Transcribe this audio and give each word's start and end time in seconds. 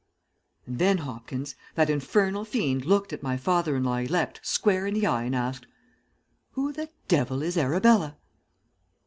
"And 0.65 0.79
then, 0.79 0.97
Hopkins, 0.97 1.53
that 1.75 1.87
infernal 1.87 2.43
fiend 2.43 2.85
looked 2.85 3.13
my 3.21 3.37
father 3.37 3.75
in 3.75 3.83
law 3.83 3.97
elect 3.97 4.39
square 4.41 4.87
in 4.87 4.95
the 4.95 5.05
eye 5.05 5.25
and 5.25 5.35
asked, 5.35 5.67
"'Who 6.53 6.73
the 6.73 6.89
devil 7.07 7.43
is 7.43 7.55
Arabella?' 7.55 8.17